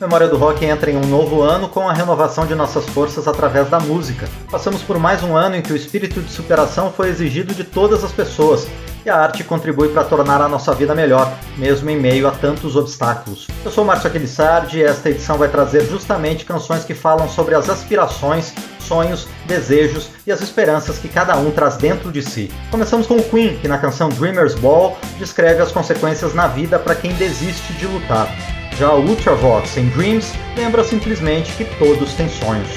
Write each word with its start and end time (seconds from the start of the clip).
Memória 0.00 0.26
do 0.26 0.36
Rock 0.36 0.64
entra 0.64 0.90
em 0.90 0.96
um 0.96 1.06
novo 1.06 1.40
ano 1.40 1.68
com 1.68 1.88
a 1.88 1.92
renovação 1.92 2.46
de 2.46 2.54
nossas 2.54 2.84
forças 2.86 3.28
através 3.28 3.70
da 3.70 3.78
música. 3.78 4.28
Passamos 4.50 4.82
por 4.82 4.98
mais 4.98 5.22
um 5.22 5.36
ano 5.36 5.54
em 5.54 5.62
que 5.62 5.72
o 5.72 5.76
espírito 5.76 6.20
de 6.20 6.32
superação 6.32 6.92
foi 6.92 7.08
exigido 7.10 7.54
de 7.54 7.62
todas 7.62 8.02
as 8.02 8.10
pessoas 8.10 8.66
e 9.06 9.10
a 9.10 9.16
arte 9.16 9.44
contribui 9.44 9.90
para 9.90 10.02
tornar 10.02 10.40
a 10.40 10.48
nossa 10.48 10.74
vida 10.74 10.94
melhor, 10.96 11.32
mesmo 11.56 11.88
em 11.90 11.96
meio 11.96 12.26
a 12.26 12.32
tantos 12.32 12.74
obstáculos. 12.74 13.46
Eu 13.64 13.70
sou 13.70 13.84
Márcio 13.84 14.08
Aquilissardi 14.08 14.78
e 14.78 14.82
esta 14.82 15.10
edição 15.10 15.38
vai 15.38 15.48
trazer 15.48 15.84
justamente 15.86 16.44
canções 16.44 16.84
que 16.84 16.94
falam 16.94 17.28
sobre 17.28 17.54
as 17.54 17.70
aspirações, 17.70 18.52
sonhos, 18.80 19.28
desejos 19.46 20.10
e 20.26 20.32
as 20.32 20.40
esperanças 20.40 20.98
que 20.98 21.08
cada 21.08 21.36
um 21.36 21.52
traz 21.52 21.76
dentro 21.76 22.10
de 22.10 22.22
si. 22.22 22.50
Começamos 22.70 23.06
com 23.06 23.14
o 23.14 23.22
Queen, 23.22 23.58
que 23.58 23.68
na 23.68 23.78
canção 23.78 24.08
Dreamer's 24.08 24.54
Ball 24.54 24.98
descreve 25.18 25.62
as 25.62 25.70
consequências 25.70 26.34
na 26.34 26.48
vida 26.48 26.80
para 26.80 26.96
quem 26.96 27.12
desiste 27.14 27.72
de 27.74 27.86
lutar. 27.86 28.28
Já 28.76 28.92
o 28.92 29.08
Ultravox 29.08 29.76
em 29.76 29.86
Dreams 29.90 30.32
lembra 30.56 30.82
simplesmente 30.82 31.52
que 31.52 31.64
todos 31.78 32.12
têm 32.14 32.28
sonhos. 32.28 32.68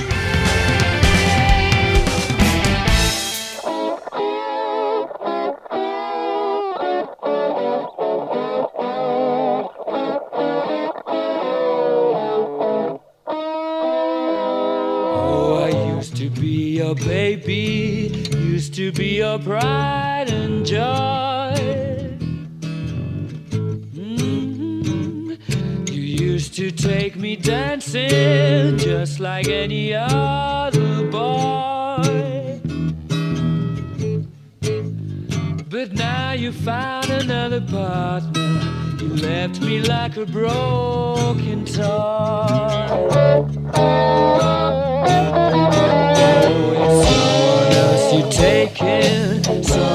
Oh, 15.20 15.58
a 16.80 16.94
baby, 16.94 18.12
used 18.54 18.76
to 18.76 18.92
be 18.92 19.22
a 19.22 19.40
pride 19.40 20.32
and 20.32 20.64
joy. 20.64 21.97
To 26.58 26.72
take 26.72 27.16
me 27.16 27.36
dancing 27.36 28.80
just 28.80 29.20
like 29.20 29.48
any 29.48 29.94
other 29.94 31.04
boy. 31.12 32.60
But 35.70 35.94
now 35.94 36.32
you 36.32 36.52
found 36.52 37.12
another 37.12 37.62
partner. 37.62 38.60
You 39.00 39.10
left 39.18 39.62
me 39.62 39.82
like 39.82 40.18
a 40.18 40.26
broken 40.26 41.64
toy. 41.64 41.84
Oh, 43.76 44.18
it's 46.82 47.08
someone 47.08 47.72
else 47.84 48.14
you 48.16 48.24
taking, 48.32 49.44
someone 49.64 49.87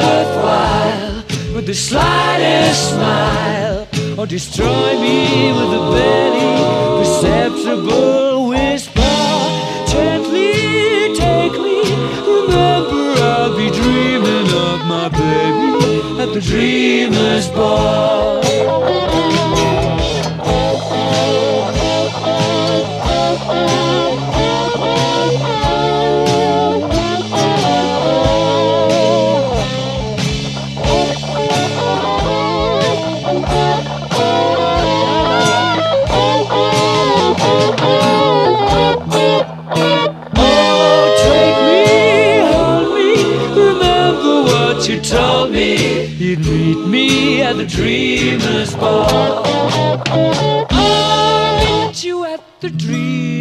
worthwhile 0.00 1.14
with 1.54 1.66
the 1.66 1.74
slightest 1.74 2.90
smile, 2.90 3.86
or 4.18 4.26
destroy 4.26 4.90
me 5.06 5.52
with 5.58 5.80
a 5.80 5.82
barely 5.94 6.52
perceptible 6.98 8.48
whisper. 8.48 9.16
Gently 9.94 10.52
take 11.24 11.54
me, 11.66 11.80
remember 12.36 13.04
I'll 13.32 13.56
be 13.56 13.68
dreaming 13.80 14.48
of 14.68 14.78
my 14.94 15.08
baby 15.08 16.20
at 16.22 16.30
the 16.34 16.40
dreamer's 16.40 17.48
ball. 17.48 18.49
You'd 46.30 46.46
meet 46.46 46.86
me 46.86 47.42
at 47.42 47.56
the 47.56 47.66
dreamer's 47.66 48.76
ball. 48.76 49.42
I'll 50.70 51.88
meet 51.88 52.04
you 52.04 52.24
at 52.24 52.40
the 52.60 52.70
dreamer's 52.70 53.39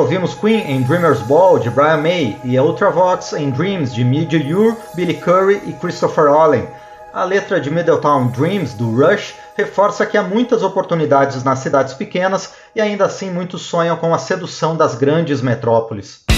ouvimos 0.00 0.32
Queen 0.34 0.60
em 0.60 0.80
Dreamer's 0.80 1.20
Ball 1.20 1.58
de 1.58 1.68
Brian 1.68 1.98
May 1.98 2.40
e 2.42 2.58
Ultravox 2.58 3.34
em 3.34 3.50
Dreams 3.50 3.92
de 3.92 4.02
Midge 4.02 4.50
Ure, 4.52 4.74
Billy 4.94 5.12
Curry 5.12 5.60
e 5.66 5.74
Christopher 5.74 6.28
Allen. 6.28 6.66
A 7.12 7.22
letra 7.24 7.60
de 7.60 7.70
Middletown 7.70 8.28
Dreams 8.28 8.72
do 8.72 8.90
Rush 8.90 9.34
reforça 9.54 10.06
que 10.06 10.16
há 10.16 10.22
muitas 10.22 10.62
oportunidades 10.62 11.44
nas 11.44 11.58
cidades 11.58 11.92
pequenas 11.92 12.54
e 12.74 12.80
ainda 12.80 13.04
assim 13.04 13.30
muitos 13.30 13.60
sonham 13.60 13.96
com 13.96 14.14
a 14.14 14.18
sedução 14.18 14.74
das 14.74 14.94
grandes 14.94 15.42
metrópoles. 15.42 16.29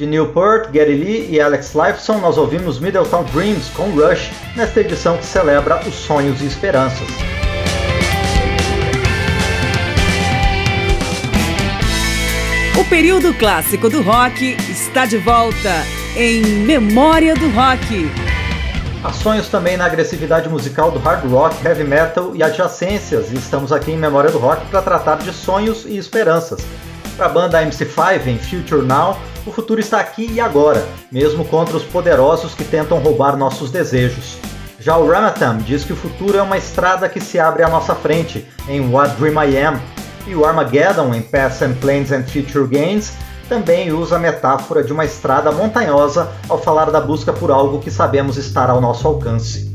De 0.00 0.06
Newport, 0.06 0.70
Gary 0.72 0.96
Lee 0.96 1.26
e 1.30 1.38
Alex 1.38 1.74
Lifeson, 1.74 2.20
nós 2.20 2.38
ouvimos 2.38 2.78
Middletown 2.78 3.22
Dreams 3.34 3.68
com 3.76 3.90
Rush, 3.90 4.30
nesta 4.56 4.80
edição 4.80 5.18
que 5.18 5.26
celebra 5.26 5.78
os 5.86 5.94
sonhos 5.94 6.40
e 6.40 6.46
esperanças. 6.46 7.06
O 12.80 12.84
período 12.88 13.34
clássico 13.34 13.90
do 13.90 14.00
rock 14.00 14.56
está 14.70 15.04
de 15.04 15.18
volta 15.18 15.84
em 16.16 16.40
Memória 16.64 17.34
do 17.34 17.50
Rock. 17.50 18.10
Há 19.04 19.12
sonhos 19.12 19.50
também 19.50 19.76
na 19.76 19.84
agressividade 19.84 20.48
musical 20.48 20.90
do 20.90 20.98
hard 20.98 21.30
rock, 21.30 21.54
heavy 21.62 21.84
metal 21.84 22.34
e 22.34 22.42
adjacências, 22.42 23.30
e 23.30 23.34
estamos 23.36 23.70
aqui 23.70 23.90
em 23.90 23.98
Memória 23.98 24.30
do 24.30 24.38
Rock 24.38 24.64
para 24.70 24.80
tratar 24.80 25.16
de 25.16 25.30
sonhos 25.34 25.84
e 25.84 25.98
esperanças. 25.98 26.64
Para 27.18 27.26
a 27.26 27.28
banda 27.28 27.62
MC5 27.62 28.26
em 28.26 28.38
Future 28.38 28.80
Now, 28.80 29.18
o 29.46 29.52
futuro 29.52 29.80
está 29.80 30.00
aqui 30.00 30.30
e 30.30 30.40
agora, 30.40 30.86
mesmo 31.10 31.44
contra 31.44 31.76
os 31.76 31.84
poderosos 31.84 32.54
que 32.54 32.64
tentam 32.64 32.98
roubar 32.98 33.36
nossos 33.36 33.70
desejos. 33.70 34.36
Já 34.78 34.96
o 34.96 35.10
Ramatam 35.10 35.58
diz 35.58 35.84
que 35.84 35.92
o 35.92 35.96
futuro 35.96 36.38
é 36.38 36.42
uma 36.42 36.56
estrada 36.56 37.08
que 37.08 37.20
se 37.20 37.38
abre 37.38 37.62
à 37.62 37.68
nossa 37.68 37.94
frente, 37.94 38.46
em 38.68 38.92
What 38.92 39.16
Dream 39.16 39.42
I 39.44 39.58
Am, 39.58 39.80
e 40.26 40.34
o 40.34 40.44
Armageddon, 40.44 41.14
em 41.14 41.22
Past 41.22 41.64
and 41.64 41.74
Planes 41.74 42.12
and 42.12 42.24
Future 42.24 42.66
Gains, 42.66 43.12
também 43.48 43.92
usa 43.92 44.16
a 44.16 44.18
metáfora 44.18 44.84
de 44.84 44.92
uma 44.92 45.04
estrada 45.04 45.50
montanhosa 45.50 46.30
ao 46.48 46.56
falar 46.56 46.90
da 46.90 47.00
busca 47.00 47.32
por 47.32 47.50
algo 47.50 47.80
que 47.80 47.90
sabemos 47.90 48.36
estar 48.36 48.70
ao 48.70 48.80
nosso 48.80 49.08
alcance. 49.08 49.69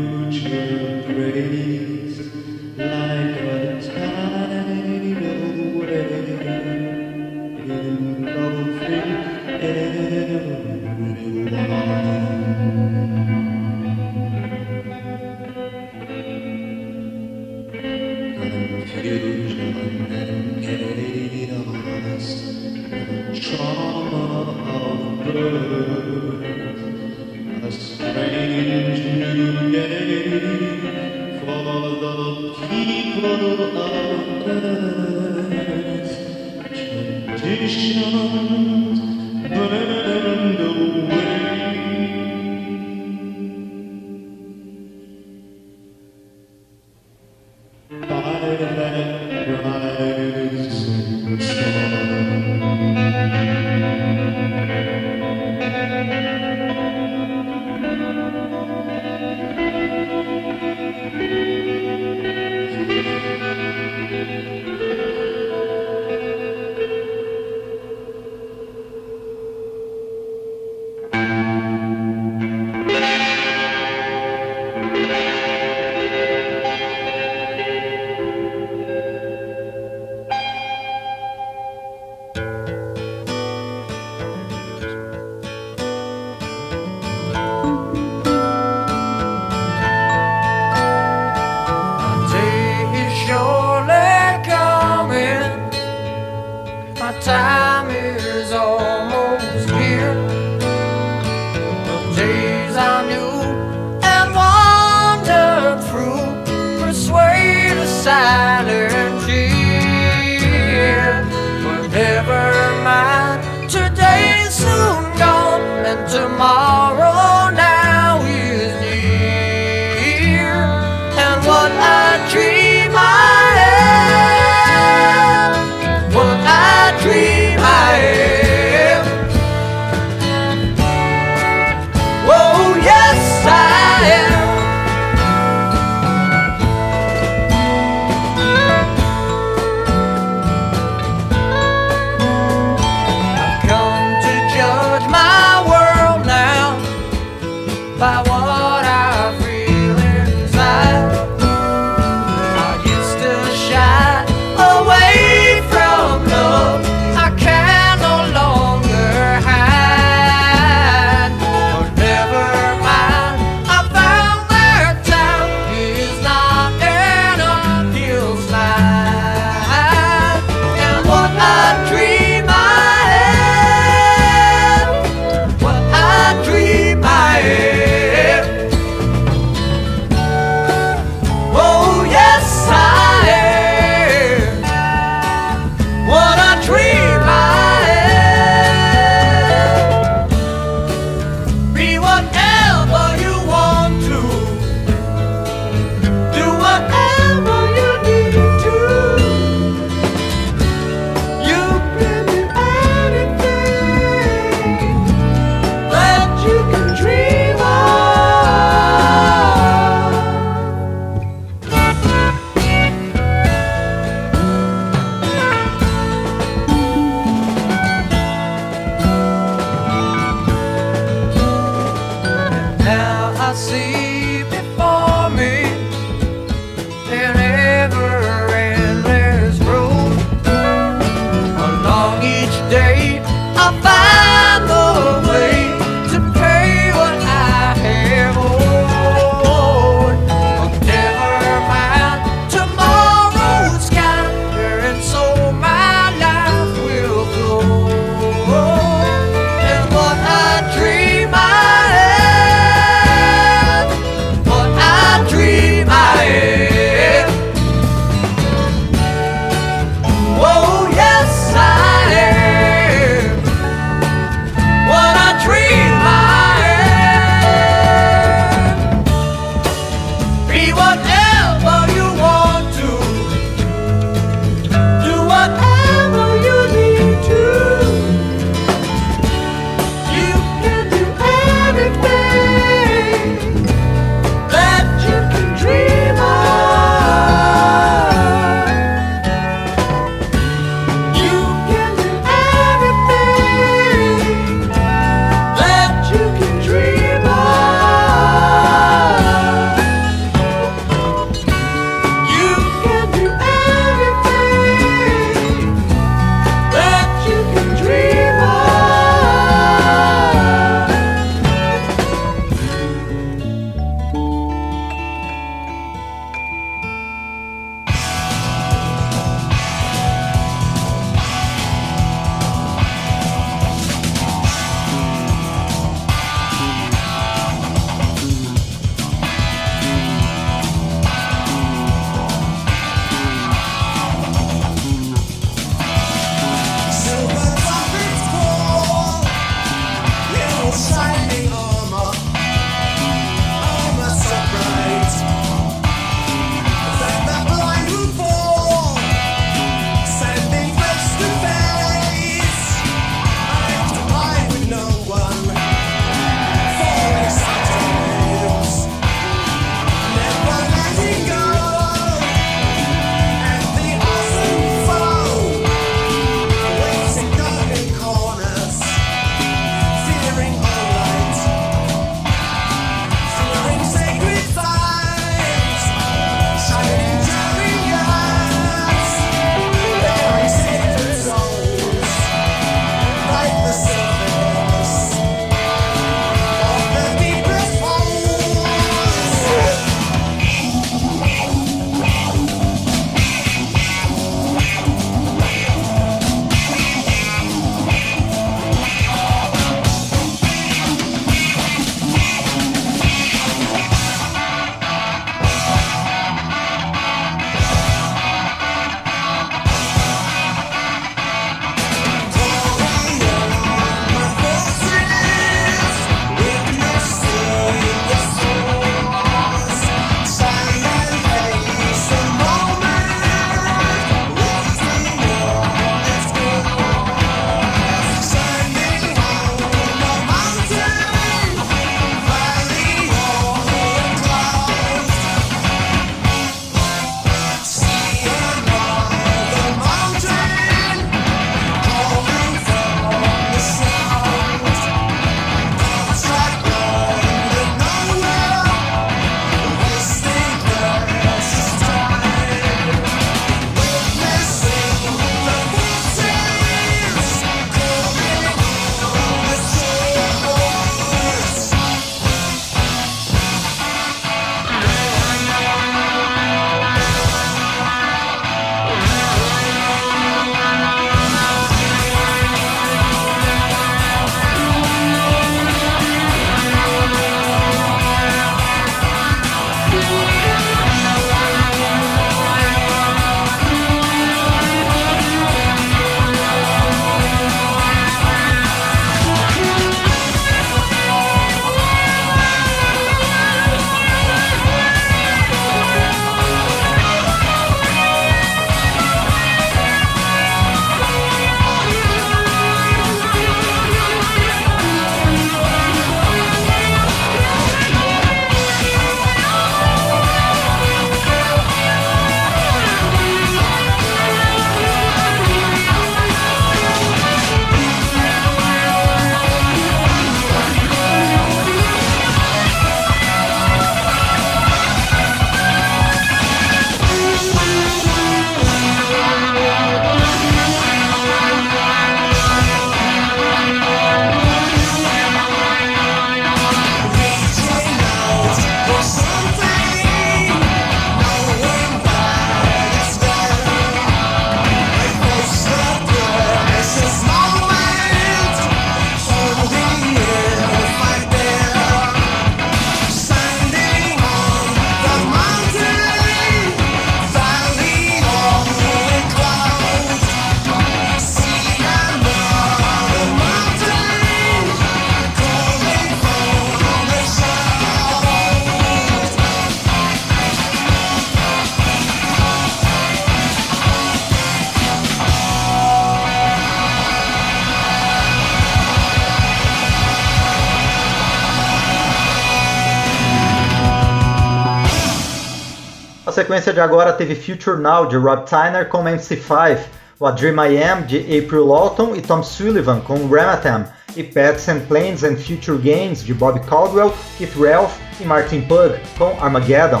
A 586.32 586.34
sequência 586.34 586.72
de 586.72 586.80
agora 586.80 587.12
teve 587.12 587.34
Future 587.34 587.76
Now 587.76 588.06
de 588.06 588.16
Rob 588.16 588.46
Tyner 588.46 588.88
com 588.88 589.04
MC5, 589.04 589.80
o 590.18 590.24
A 590.24 590.30
Dream 590.30 590.56
I 590.64 590.82
Am 590.82 591.02
de 591.02 591.18
April 591.18 591.66
Lawton 591.66 592.16
e 592.16 592.22
Tom 592.22 592.42
Sullivan 592.42 593.00
com 593.00 593.28
Ramatam, 593.28 593.84
e 594.16 594.22
Pets 594.22 594.66
and 594.66 594.80
Planes 594.88 595.22
and 595.24 595.36
Future 595.36 595.76
Games 595.76 596.24
de 596.24 596.32
Bob 596.32 596.58
Caldwell, 596.60 597.12
Keith 597.36 597.52
Ralph 597.54 597.98
e 598.18 598.24
Martin 598.24 598.62
Pug 598.62 598.98
com 599.18 599.36
Armageddon. 599.44 600.00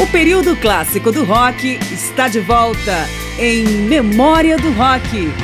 O 0.00 0.06
período 0.12 0.54
clássico 0.54 1.10
do 1.10 1.24
rock 1.24 1.80
está 1.92 2.28
de 2.28 2.38
volta 2.38 3.08
em 3.40 3.64
Memória 3.64 4.56
do 4.56 4.70
Rock. 4.74 5.43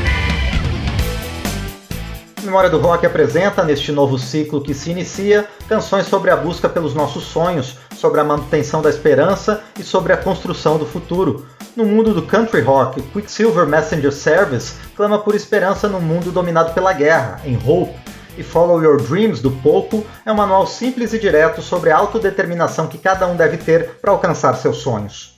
Memória 2.43 2.71
do 2.71 2.79
Rock 2.79 3.05
apresenta, 3.05 3.63
neste 3.63 3.93
novo 3.93 4.19
ciclo 4.19 4.63
que 4.63 4.73
se 4.73 4.91
inicia, 4.91 5.47
canções 5.69 6.07
sobre 6.07 6.31
a 6.31 6.37
busca 6.37 6.69
pelos 6.69 6.95
nossos 6.95 7.25
sonhos, 7.25 7.77
sobre 7.95 8.19
a 8.21 8.25
manutenção 8.25 8.81
da 8.81 8.89
esperança 8.89 9.63
e 9.79 9.83
sobre 9.83 10.13
a 10.13 10.17
construção 10.17 10.79
do 10.79 10.87
futuro. 10.87 11.47
No 11.77 11.85
mundo 11.85 12.15
do 12.15 12.23
country 12.23 12.63
rock, 12.63 13.03
Quicksilver 13.03 13.67
Messenger 13.67 14.11
Service 14.11 14.75
clama 14.97 15.19
por 15.19 15.35
esperança 15.35 15.87
num 15.87 16.01
mundo 16.01 16.33
dominado 16.33 16.73
pela 16.73 16.95
guerra, 16.95 17.41
em 17.45 17.57
Hope, 17.57 17.95
e 18.39 18.43
Follow 18.43 18.83
Your 18.83 19.01
Dreams, 19.03 19.43
do 19.43 19.51
Poco, 19.51 20.07
é 20.25 20.33
um 20.33 20.37
manual 20.37 20.67
simples 20.67 21.13
e 21.13 21.19
direto 21.19 21.61
sobre 21.61 21.91
a 21.91 21.97
autodeterminação 21.99 22.87
que 22.87 22.97
cada 22.97 23.27
um 23.27 23.37
deve 23.37 23.59
ter 23.59 23.99
para 24.01 24.13
alcançar 24.13 24.55
seus 24.55 24.79
sonhos. 24.79 25.37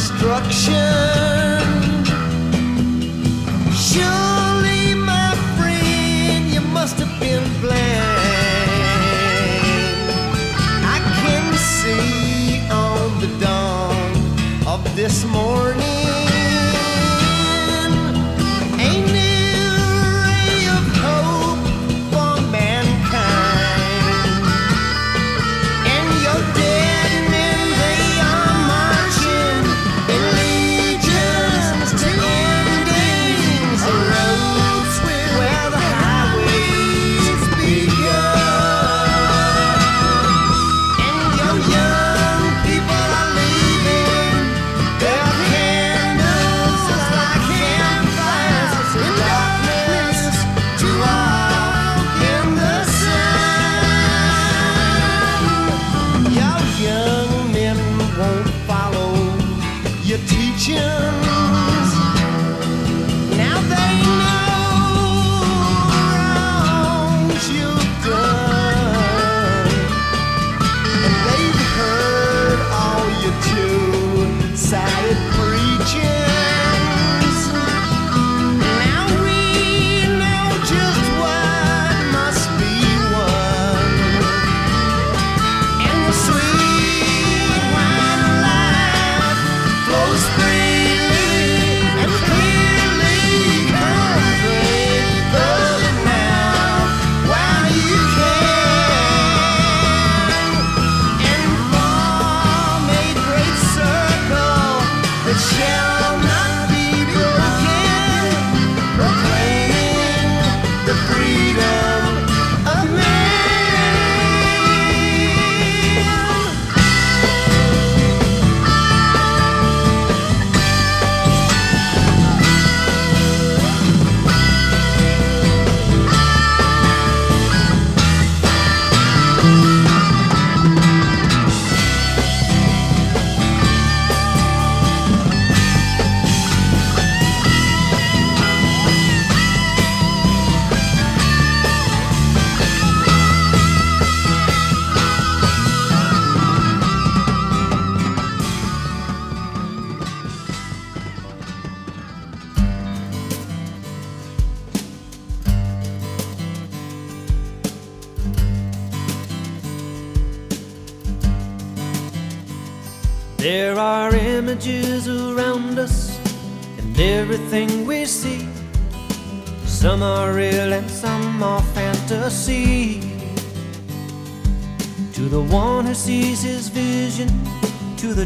destruction. 0.00 1.60
Sure. 3.74 4.29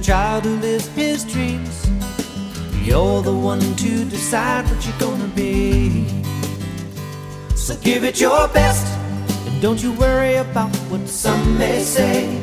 Child 0.05 0.45
who 0.45 0.57
lives 0.57 0.87
his 0.89 1.25
dreams. 1.25 1.89
You're 2.83 3.23
the 3.23 3.33
one 3.33 3.61
to 3.77 4.05
decide 4.05 4.65
what 4.69 4.85
you're 4.87 4.99
gonna 4.99 5.33
be. 5.35 6.07
So 7.57 7.75
give 7.77 8.05
it 8.05 8.21
your 8.21 8.47
best, 8.49 8.87
and 9.47 9.63
don't 9.63 9.83
you 9.83 9.93
worry 9.95 10.35
about 10.35 10.77
what 10.91 11.09
some 11.09 11.57
may 11.57 11.81
say. 11.83 12.39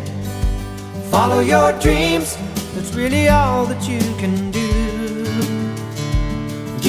Follow 1.11 1.41
your 1.41 1.71
dreams, 1.73 2.35
that's 2.73 2.95
really 2.95 3.29
all 3.29 3.65
that 3.67 3.87
you 3.87 3.99
can 4.17 4.49
do. 4.49 4.60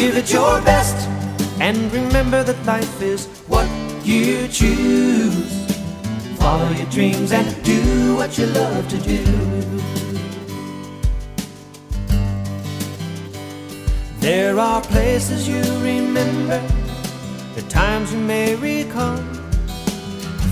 Give 0.03 0.17
it 0.17 0.33
your 0.33 0.61
best, 0.63 1.09
and 1.61 1.79
remember 1.93 2.43
that 2.43 2.67
life 2.67 3.01
is 3.01 3.29
what 3.47 3.69
you 4.05 4.49
choose. 4.49 5.53
Follow 6.41 6.69
your 6.71 6.91
dreams 6.91 7.31
and 7.31 7.47
do 7.63 8.17
what 8.17 8.37
you 8.37 8.47
love 8.47 8.89
to 8.89 8.99
do. 8.99 9.23
There 14.19 14.59
are 14.59 14.81
places 14.81 15.47
you 15.47 15.63
remember, 15.85 16.61
the 17.55 17.63
times 17.69 18.13
you 18.13 18.19
may 18.19 18.57
recall, 18.57 19.19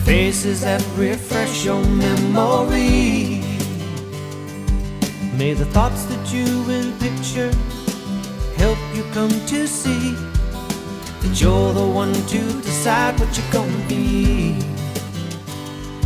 faces 0.04 0.60
that 0.60 0.80
refresh 0.96 1.64
your 1.64 1.84
memory. 1.84 3.42
May 5.36 5.54
the 5.54 5.66
thoughts 5.74 6.04
that 6.04 6.32
you 6.32 6.62
will 6.68 6.92
picture 7.00 7.50
help 8.60 8.78
you 8.94 9.02
come 9.14 9.30
to 9.46 9.66
see 9.66 10.12
that 11.22 11.40
you're 11.40 11.72
the 11.72 11.88
one 12.02 12.12
to 12.32 12.40
decide 12.60 13.18
what 13.18 13.30
you're 13.36 13.52
gonna 13.52 13.88
be. 13.88 14.54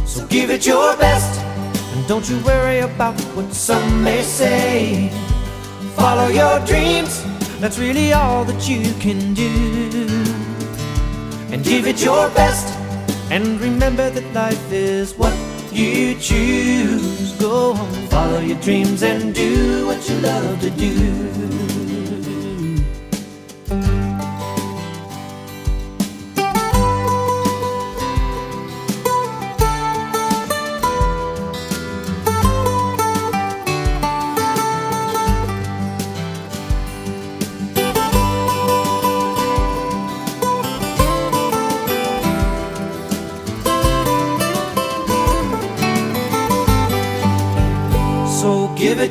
So 0.06 0.24
give 0.28 0.50
it 0.50 0.64
your 0.64 0.96
best, 0.96 1.40
and 1.92 2.06
don't 2.06 2.26
you 2.30 2.38
worry 2.44 2.78
about 2.78 3.18
what 3.34 3.52
some 3.52 4.04
may 4.04 4.22
say. 4.22 5.10
Follow 5.96 6.28
your 6.28 6.60
dreams, 6.64 7.24
that's 7.60 7.76
really 7.76 8.12
all 8.12 8.44
that 8.44 8.68
you 8.68 8.82
can 9.04 9.34
do. 9.34 9.50
And 11.50 11.64
give 11.64 11.88
it 11.88 12.04
your 12.04 12.28
best, 12.40 12.66
and 13.32 13.60
remember 13.60 14.10
that 14.10 14.26
life 14.32 14.66
is 14.70 15.12
what 15.14 15.34
you 15.72 16.14
choose. 16.20 17.32
Go 17.32 17.72
on, 17.72 17.92
follow 18.14 18.38
your 18.38 18.60
dreams 18.60 19.02
and 19.02 19.34
do 19.34 19.88
what 19.88 20.08
you 20.08 20.16
love 20.20 20.60
to 20.60 20.70
do. 20.70 21.63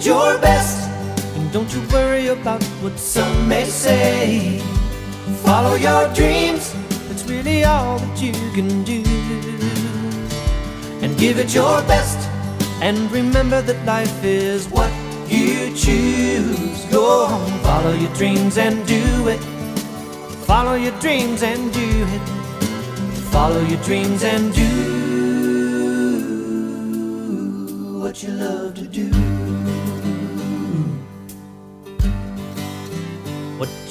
Your 0.06 0.38
best. 0.39 0.89
And 1.36 1.52
don't 1.52 1.74
you 1.74 1.82
worry 1.89 2.28
about 2.28 2.63
what 2.82 2.98
some 3.00 3.48
may 3.48 3.66
say. 3.66 4.60
Follow 5.44 5.76
your 5.76 6.13
dreams, 6.13 6.74
that's 7.08 7.26
really 7.26 7.63
all 7.63 8.00
that 8.00 8.22
you 8.22 8.34
can 8.54 8.84
do. 8.84 9.04
And 11.02 11.18
give 11.18 11.39
it 11.39 11.54
your 11.54 11.82
best. 11.84 12.18
And 12.82 13.12
remember 13.12 13.62
that 13.62 13.86
life 13.86 14.24
is 14.24 14.68
what 14.68 14.92
you 15.30 15.74
choose. 15.76 16.86
Go 16.92 17.26
on, 17.26 17.60
follow 17.62 17.94
your 17.94 18.13
dreams 18.13 18.58
and 18.58 18.86
do 18.86 19.28
it. 19.28 19.39
Follow 20.46 20.76
your 20.76 20.98
dreams 21.00 21.44
and 21.44 21.72
do 21.74 22.06
it. 22.16 22.22
Follow 23.32 23.62
your 23.62 23.82
dreams 23.84 24.24
and 24.24 24.54
do 24.54 25.13
what 28.00 28.22
you 28.22 28.30
love 28.30 28.74
to 28.76 28.84
do. 28.84 29.23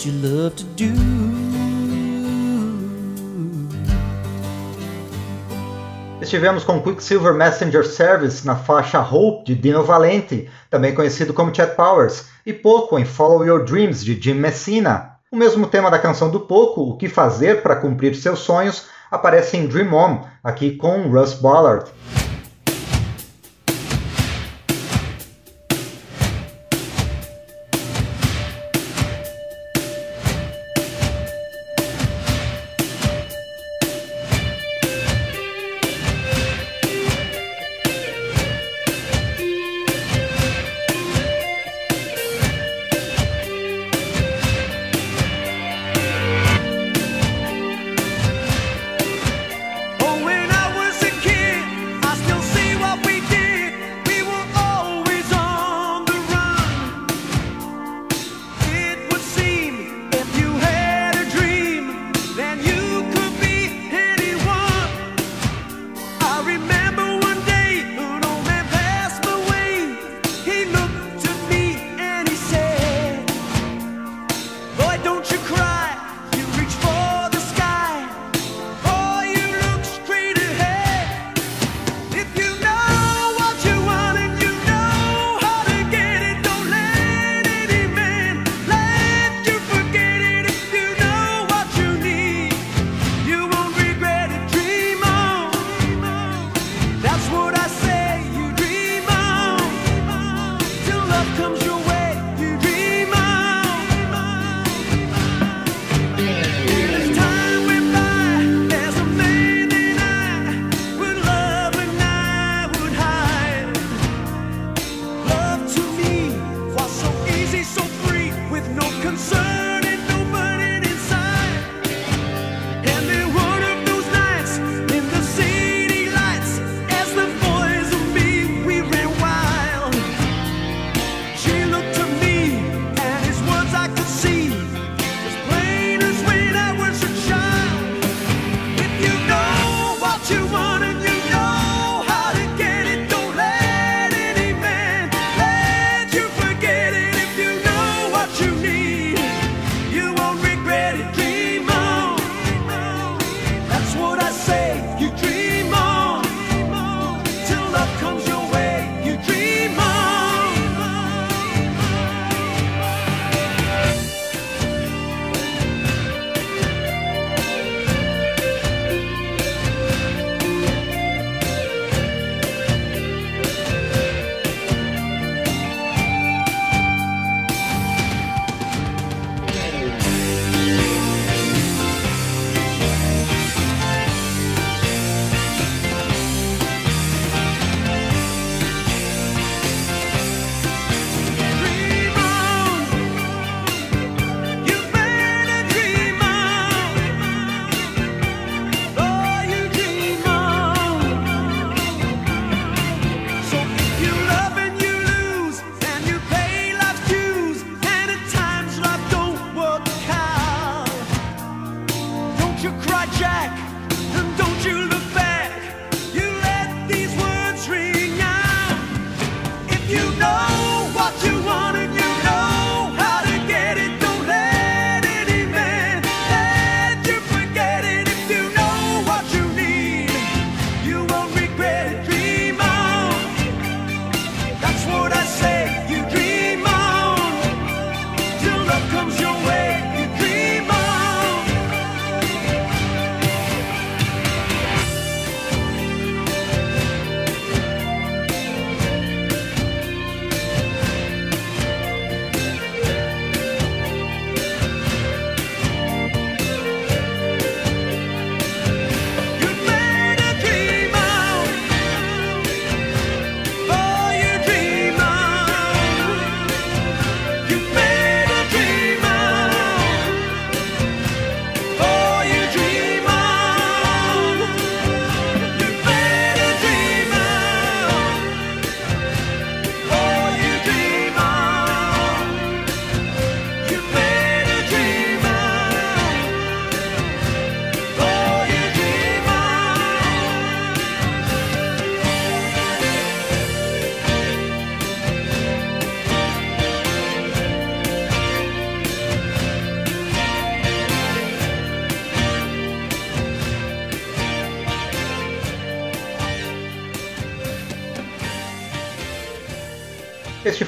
You 0.05 0.13
love 0.23 0.55
to 0.57 0.65
do. 0.77 0.93
Estivemos 6.21 6.65
com 6.65 6.81
Quicksilver 6.81 7.35
Messenger 7.35 7.87
Service 7.87 8.47
na 8.47 8.57
faixa 8.57 9.01
Hope 9.01 9.45
de 9.45 9.55
Dino 9.55 9.85
Valente, 9.85 10.49
também 10.71 10.95
conhecido 10.95 11.35
como 11.35 11.55
Chad 11.55 11.75
Powers, 11.75 12.27
e 12.47 12.53
Poco 12.53 12.99
em 12.99 13.05
Follow 13.05 13.45
Your 13.45 13.65
Dreams 13.65 14.05
de 14.05 14.21
Jim 14.21 14.35
Messina. 14.35 15.17
O 15.31 15.37
mesmo 15.37 15.67
tema 15.67 15.91
da 15.91 15.99
canção 15.99 16.31
do 16.31 16.41
Poco, 16.41 16.83
O 16.83 16.97
que 16.97 17.09
fazer 17.09 17.63
para 17.63 17.77
cumprir 17.77 18.15
seus 18.15 18.41
sonhos, 18.41 18.87
aparece 19.11 19.57
em 19.57 19.67
Dream 19.67 19.93
On, 19.93 20.21
aqui 20.43 20.77
com 20.77 21.09
Russ 21.09 21.35
Ballard. 21.35 21.91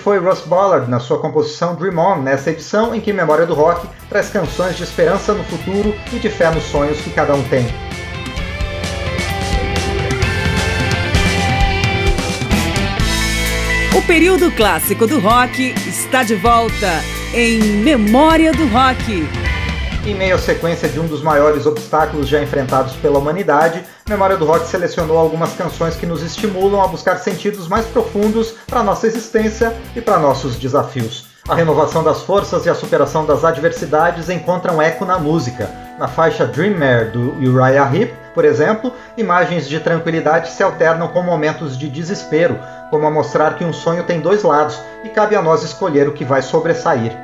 Foi 0.04 0.18
Russ 0.18 0.40
Ballard 0.40 0.90
na 0.90 1.00
sua 1.00 1.18
composição 1.18 1.74
Dream 1.74 1.96
On, 1.96 2.16
nessa 2.20 2.50
edição 2.50 2.94
em 2.94 3.00
que 3.00 3.10
Memória 3.10 3.46
do 3.46 3.54
Rock 3.54 3.88
traz 4.10 4.28
canções 4.28 4.76
de 4.76 4.82
esperança 4.82 5.32
no 5.32 5.42
futuro 5.44 5.94
e 6.12 6.18
de 6.18 6.28
fé 6.28 6.50
nos 6.50 6.62
sonhos 6.64 7.00
que 7.00 7.08
cada 7.08 7.34
um 7.34 7.42
tem. 7.44 7.64
O 13.96 14.02
período 14.02 14.52
clássico 14.52 15.06
do 15.06 15.18
rock 15.18 15.72
está 15.88 16.22
de 16.22 16.34
volta 16.34 17.00
em 17.32 17.58
Memória 17.58 18.52
do 18.52 18.66
Rock. 18.66 19.43
Em 20.06 20.14
meio 20.14 20.34
à 20.34 20.38
sequência 20.38 20.86
de 20.86 21.00
um 21.00 21.06
dos 21.06 21.22
maiores 21.22 21.64
obstáculos 21.64 22.28
já 22.28 22.42
enfrentados 22.42 22.92
pela 22.96 23.18
humanidade, 23.18 23.82
Memória 24.06 24.36
do 24.36 24.44
Rock 24.44 24.66
selecionou 24.66 25.16
algumas 25.16 25.54
canções 25.54 25.96
que 25.96 26.04
nos 26.04 26.22
estimulam 26.22 26.82
a 26.82 26.86
buscar 26.86 27.16
sentidos 27.16 27.66
mais 27.68 27.86
profundos 27.86 28.54
para 28.66 28.82
nossa 28.82 29.06
existência 29.06 29.74
e 29.96 30.02
para 30.02 30.18
nossos 30.18 30.56
desafios. 30.56 31.24
A 31.48 31.54
renovação 31.54 32.04
das 32.04 32.20
forças 32.20 32.66
e 32.66 32.70
a 32.70 32.74
superação 32.74 33.24
das 33.24 33.46
adversidades 33.46 34.28
encontram 34.28 34.80
eco 34.80 35.06
na 35.06 35.18
música. 35.18 35.70
Na 35.98 36.06
faixa 36.06 36.44
Dream 36.44 36.76
Mare 36.76 37.10
do 37.10 37.36
Uriah 37.38 37.90
Heep, 37.90 38.12
por 38.34 38.44
exemplo, 38.44 38.92
imagens 39.16 39.66
de 39.66 39.80
tranquilidade 39.80 40.50
se 40.50 40.62
alternam 40.62 41.08
com 41.08 41.22
momentos 41.22 41.78
de 41.78 41.88
desespero, 41.88 42.58
como 42.90 43.06
a 43.06 43.10
mostrar 43.10 43.56
que 43.56 43.64
um 43.64 43.72
sonho 43.72 44.04
tem 44.04 44.20
dois 44.20 44.42
lados 44.42 44.78
e 45.02 45.08
cabe 45.08 45.34
a 45.34 45.40
nós 45.40 45.62
escolher 45.62 46.06
o 46.06 46.12
que 46.12 46.26
vai 46.26 46.42
sobressair. 46.42 47.23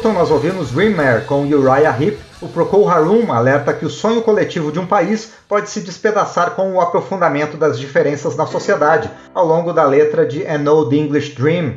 Newton, 0.00 0.12
nós 0.14 0.30
ouvimos 0.30 0.70
Dream 0.70 0.96
Mare 0.96 1.26
com 1.26 1.42
Uriah 1.42 1.94
Heep. 2.00 2.18
O 2.40 2.48
Procol 2.48 2.88
Harum 2.88 3.30
alerta 3.30 3.74
que 3.74 3.84
o 3.84 3.90
sonho 3.90 4.22
coletivo 4.22 4.72
de 4.72 4.78
um 4.78 4.86
país 4.86 5.34
pode 5.46 5.68
se 5.68 5.80
despedaçar 5.80 6.52
com 6.52 6.72
o 6.72 6.80
aprofundamento 6.80 7.58
das 7.58 7.78
diferenças 7.78 8.34
na 8.34 8.46
sociedade, 8.46 9.10
ao 9.34 9.44
longo 9.46 9.74
da 9.74 9.84
letra 9.84 10.24
de 10.24 10.46
An 10.46 10.70
Old 10.70 10.96
English 10.96 11.34
Dream, 11.34 11.74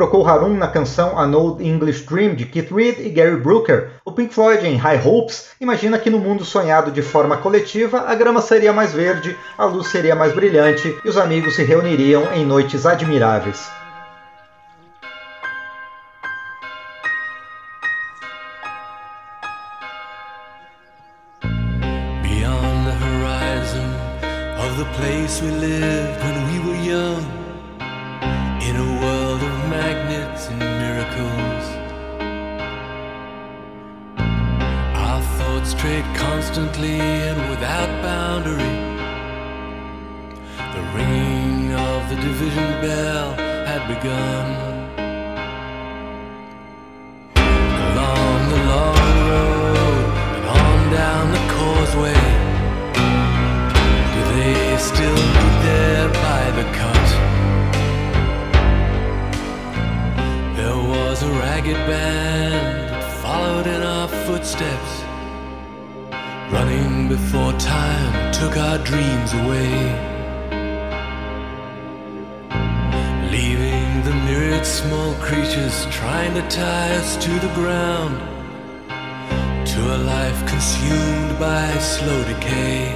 trocou 0.00 0.26
Harum 0.26 0.56
na 0.56 0.66
canção 0.66 1.18
An 1.18 1.36
Old 1.36 1.62
English 1.62 2.06
Dream 2.06 2.34
de 2.34 2.46
Keith 2.46 2.72
Reed 2.72 2.98
e 3.00 3.10
Gary 3.10 3.36
Brooker. 3.36 3.90
O 4.02 4.10
Pink 4.10 4.32
Floyd, 4.32 4.66
em 4.66 4.76
High 4.76 5.06
Hopes, 5.06 5.50
imagina 5.60 5.98
que 5.98 6.08
no 6.08 6.18
mundo 6.18 6.42
sonhado 6.42 6.90
de 6.90 7.02
forma 7.02 7.36
coletiva, 7.36 8.06
a 8.08 8.14
grama 8.14 8.40
seria 8.40 8.72
mais 8.72 8.94
verde, 8.94 9.36
a 9.58 9.66
luz 9.66 9.88
seria 9.88 10.16
mais 10.16 10.34
brilhante 10.34 10.96
e 11.04 11.06
os 11.06 11.18
amigos 11.18 11.54
se 11.54 11.64
reuniriam 11.64 12.32
em 12.32 12.46
noites 12.46 12.86
admiráveis. 12.86 13.70
Beyond 22.22 22.86
the 22.86 22.96
horizon 23.04 23.84
of 24.64 24.78
the 24.78 24.86
place 24.96 25.42
we 25.42 25.50
constantly 36.60 37.00
and 37.00 37.50
without 37.50 37.88
boundary. 38.02 38.76
The 40.74 40.82
ringing 40.94 41.72
of 41.72 42.08
the 42.08 42.16
division 42.16 42.80
bell 42.82 43.39
dreams 68.84 69.32
away. 69.32 69.72
Leaving 73.30 74.02
the 74.04 74.14
myriad 74.26 74.66
small 74.66 75.14
creatures 75.14 75.86
trying 75.90 76.34
to 76.34 76.42
tie 76.48 76.92
us 76.96 77.16
to 77.24 77.30
the 77.30 77.52
ground. 77.54 78.18
To 79.72 79.80
a 79.96 79.98
life 79.98 80.40
consumed 80.46 81.38
by 81.38 81.66
slow 81.78 82.24
decay. 82.24 82.92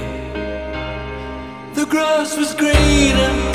The 1.73 1.85
grass 1.85 2.37
was 2.37 2.53
greener. 2.53 3.54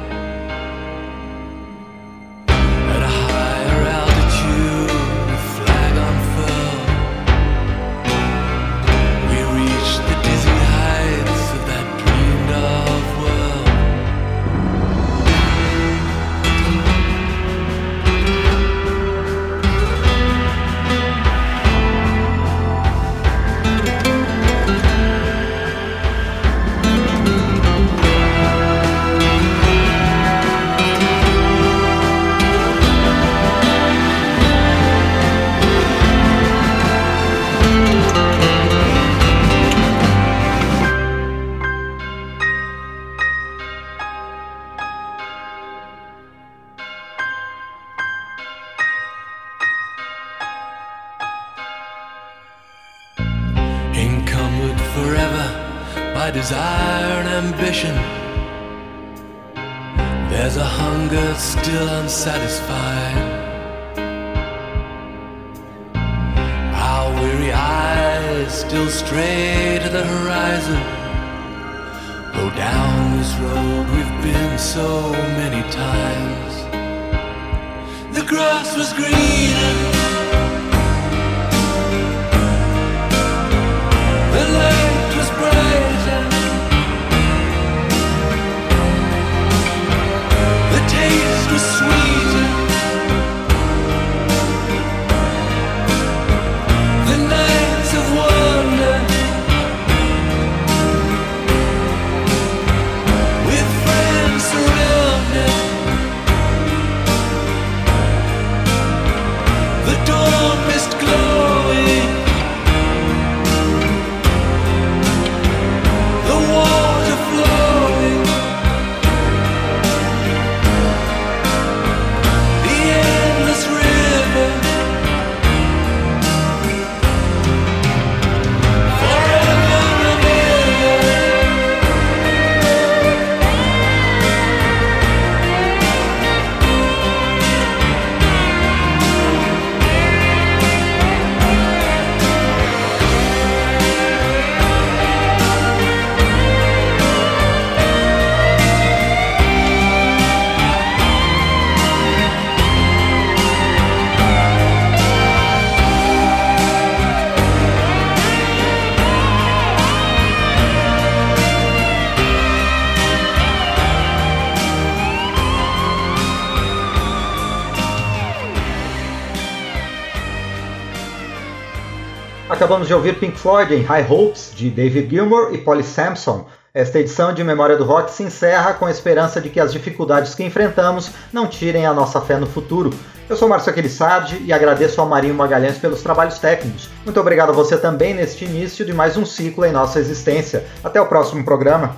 acabamos 172.71 172.87
de 172.87 172.93
ouvir 172.93 173.19
Pink 173.19 173.37
Floyd 173.37 173.75
em 173.75 173.81
High 173.81 174.07
Hopes, 174.09 174.53
de 174.55 174.69
David 174.69 175.09
Gilmour 175.09 175.53
e 175.53 175.57
Polly 175.57 175.83
Sampson. 175.83 176.45
Esta 176.73 176.99
edição 176.99 177.33
de 177.33 177.43
Memória 177.43 177.75
do 177.75 177.83
Rock 177.83 178.09
se 178.09 178.23
encerra 178.23 178.73
com 178.75 178.85
a 178.85 178.91
esperança 178.91 179.41
de 179.41 179.49
que 179.49 179.59
as 179.59 179.73
dificuldades 179.73 180.33
que 180.33 180.41
enfrentamos 180.41 181.11
não 181.33 181.47
tirem 181.47 181.85
a 181.85 181.93
nossa 181.93 182.21
fé 182.21 182.37
no 182.37 182.47
futuro. 182.47 182.89
Eu 183.27 183.35
sou 183.35 183.49
Márcio 183.49 183.71
Aquilissardi 183.71 184.41
e 184.45 184.53
agradeço 184.53 185.01
ao 185.01 185.07
Marinho 185.09 185.33
Magalhães 185.33 185.79
pelos 185.79 186.01
trabalhos 186.01 186.39
técnicos. 186.39 186.89
Muito 187.03 187.19
obrigado 187.19 187.49
a 187.49 187.51
você 187.51 187.77
também 187.77 188.13
neste 188.13 188.45
início 188.45 188.85
de 188.85 188.93
mais 188.93 189.17
um 189.17 189.25
ciclo 189.25 189.65
em 189.65 189.73
nossa 189.73 189.99
existência. 189.99 190.63
Até 190.81 191.01
o 191.01 191.07
próximo 191.07 191.43
programa. 191.43 191.97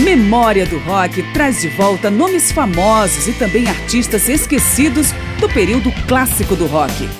Memória 0.00 0.64
do 0.64 0.78
Rock 0.78 1.22
traz 1.34 1.60
de 1.60 1.68
volta 1.68 2.08
nomes 2.10 2.50
famosos 2.50 3.28
e 3.28 3.34
também 3.34 3.68
artistas 3.68 4.26
esquecidos 4.26 5.12
do 5.38 5.50
período 5.50 5.92
clássico 6.08 6.56
do 6.56 6.66
rock. 6.66 7.19